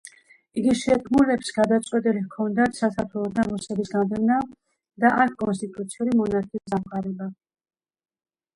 იგი 0.59 0.71
შეთქმულებს 0.77 1.51
გადაწყვეტილი 1.57 2.23
ჰქონდათ 2.29 2.79
საქართველოდან 2.79 3.51
რუსების 3.53 3.93
განდევნა 3.97 4.39
და 5.05 5.13
აქ 5.27 5.37
კონსტიტუციური 5.45 6.19
მონარქიის 6.23 6.75
დამყარება. 6.75 7.33